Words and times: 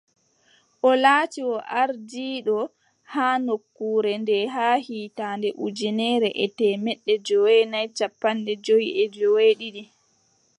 O 0.89 0.91
laati 1.03 1.41
o 1.53 1.55
ardiiɗo 1.81 2.57
haa 3.13 3.35
nokkure 3.45 4.11
nde 4.21 4.35
haa 4.55 4.75
hitaande 4.87 5.49
ujineere 5.65 6.29
e 6.43 6.45
temeɗɗe 6.57 7.13
joweenay 7.27 7.87
cappanɗe 7.97 8.51
jowi 8.65 8.87
e 9.01 9.03
joweeɗiɗi. 9.15 9.83